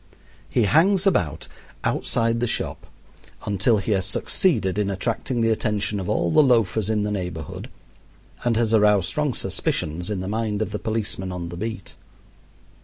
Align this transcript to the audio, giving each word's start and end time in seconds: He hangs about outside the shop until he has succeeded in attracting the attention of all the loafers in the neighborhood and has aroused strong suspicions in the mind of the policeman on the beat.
He 0.49 0.63
hangs 0.63 1.05
about 1.05 1.47
outside 1.83 2.39
the 2.39 2.47
shop 2.47 2.87
until 3.45 3.77
he 3.77 3.91
has 3.91 4.03
succeeded 4.07 4.79
in 4.79 4.89
attracting 4.89 5.41
the 5.41 5.51
attention 5.51 5.99
of 5.99 6.09
all 6.09 6.31
the 6.31 6.41
loafers 6.41 6.89
in 6.89 7.03
the 7.03 7.11
neighborhood 7.11 7.69
and 8.43 8.57
has 8.57 8.73
aroused 8.73 9.05
strong 9.09 9.35
suspicions 9.35 10.09
in 10.09 10.19
the 10.19 10.27
mind 10.27 10.63
of 10.63 10.71
the 10.71 10.79
policeman 10.79 11.31
on 11.31 11.49
the 11.49 11.55
beat. 11.55 11.97